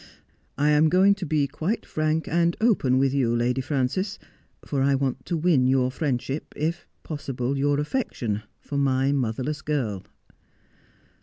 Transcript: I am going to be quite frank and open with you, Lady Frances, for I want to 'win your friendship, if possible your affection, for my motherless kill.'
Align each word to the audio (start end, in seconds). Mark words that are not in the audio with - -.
I 0.57 0.69
am 0.69 0.89
going 0.89 1.13
to 1.13 1.27
be 1.27 1.45
quite 1.45 1.85
frank 1.85 2.27
and 2.27 2.57
open 2.59 2.97
with 2.97 3.13
you, 3.13 3.35
Lady 3.35 3.61
Frances, 3.61 4.17
for 4.65 4.81
I 4.81 4.95
want 4.95 5.27
to 5.27 5.37
'win 5.37 5.67
your 5.67 5.91
friendship, 5.91 6.53
if 6.55 6.87
possible 7.03 7.55
your 7.55 7.79
affection, 7.79 8.41
for 8.61 8.79
my 8.79 9.11
motherless 9.11 9.61
kill.' 9.61 10.03